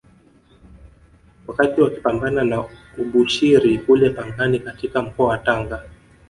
Wakati 1.47 1.81
wakipambana 1.81 2.43
na 2.43 2.63
Abushiri 2.99 3.77
kule 3.77 4.09
Pangani 4.09 4.59
katika 4.59 5.01
mkoa 5.01 5.27
wa 5.27 5.37
Tanga 5.37 5.83